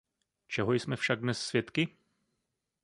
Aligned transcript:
Čeho 0.47 0.73
jsme 0.73 0.95
však 0.95 1.19
dnes 1.19 1.41
svědky? 1.45 1.87